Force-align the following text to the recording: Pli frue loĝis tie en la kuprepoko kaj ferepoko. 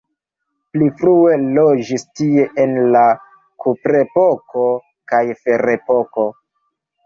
Pli 0.77 0.87
frue 1.01 1.35
loĝis 1.57 2.07
tie 2.21 2.47
en 2.65 2.75
la 2.97 3.05
kuprepoko 3.67 4.67
kaj 5.15 5.23
ferepoko. 5.45 6.31